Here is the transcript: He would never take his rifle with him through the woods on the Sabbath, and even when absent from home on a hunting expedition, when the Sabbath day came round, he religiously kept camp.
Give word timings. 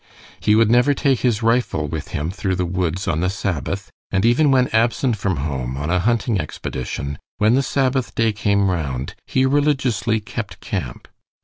He 0.39 0.55
would 0.55 0.71
never 0.71 0.95
take 0.95 1.19
his 1.19 1.43
rifle 1.43 1.87
with 1.87 2.07
him 2.07 2.31
through 2.31 2.55
the 2.55 2.65
woods 2.65 3.07
on 3.07 3.19
the 3.19 3.29
Sabbath, 3.29 3.91
and 4.09 4.25
even 4.25 4.49
when 4.49 4.67
absent 4.69 5.15
from 5.15 5.35
home 5.35 5.77
on 5.77 5.91
a 5.91 5.99
hunting 5.99 6.41
expedition, 6.41 7.19
when 7.37 7.53
the 7.53 7.61
Sabbath 7.61 8.15
day 8.15 8.33
came 8.33 8.71
round, 8.71 9.13
he 9.27 9.45
religiously 9.45 10.19
kept 10.19 10.59
camp. 10.59 11.07